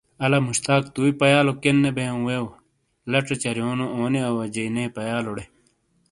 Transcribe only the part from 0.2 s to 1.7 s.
الا مشتاق توئی پیالو